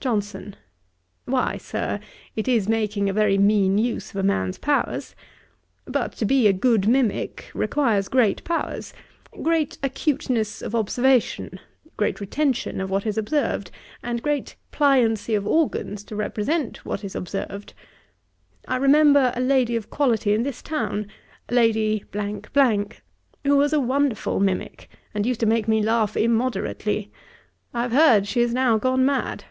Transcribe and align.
JOHNSON. 0.00 0.54
'Why, 1.24 1.56
Sir, 1.56 1.98
it 2.36 2.46
is 2.46 2.68
making 2.68 3.10
a 3.10 3.12
very 3.12 3.36
mean 3.36 3.78
use 3.78 4.10
of 4.10 4.16
a 4.16 4.22
man's 4.22 4.56
powers. 4.56 5.16
But 5.86 6.12
to 6.18 6.24
be 6.24 6.46
a 6.46 6.52
good 6.52 6.86
mimick, 6.86 7.50
requires 7.52 8.06
great 8.08 8.44
powers; 8.44 8.94
great 9.42 9.76
acuteness 9.82 10.62
of 10.62 10.76
observation, 10.76 11.58
great 11.96 12.20
retention 12.20 12.80
of 12.80 12.90
what 12.90 13.06
is 13.06 13.18
observed, 13.18 13.72
and 14.00 14.22
great 14.22 14.54
pliancy 14.70 15.34
of 15.34 15.48
organs, 15.48 16.04
to 16.04 16.14
represent 16.16 16.84
what 16.84 17.02
is 17.02 17.16
observed. 17.16 17.74
I 18.68 18.76
remember 18.76 19.32
a 19.34 19.40
lady 19.40 19.74
of 19.74 19.90
quality 19.90 20.32
in 20.32 20.44
this 20.44 20.62
town, 20.62 21.08
Lady, 21.50 22.04
who 23.44 23.56
was 23.56 23.72
a 23.72 23.80
wonderful 23.80 24.38
mimick, 24.38 24.88
and 25.12 25.26
used 25.26 25.40
to 25.40 25.46
make 25.46 25.66
me 25.66 25.82
laugh 25.82 26.16
immoderately. 26.16 27.10
I 27.74 27.82
have 27.82 27.92
heard 27.92 28.28
she 28.28 28.40
is 28.40 28.54
now 28.54 28.78
gone 28.78 29.04
mad.' 29.04 29.44